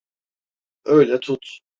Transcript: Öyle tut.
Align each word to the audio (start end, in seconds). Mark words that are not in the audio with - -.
Öyle 0.85 1.19
tut. 1.19 1.59